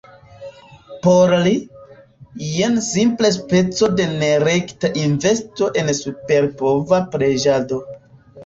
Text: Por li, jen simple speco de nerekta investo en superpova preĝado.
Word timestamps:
Por 1.07 1.33
li, 1.47 1.51
jen 2.45 2.79
simple 2.87 3.31
speco 3.37 3.91
de 3.99 4.09
nerekta 4.15 4.93
investo 5.03 5.71
en 5.83 5.95
superpova 6.01 7.05
preĝado. 7.17 7.83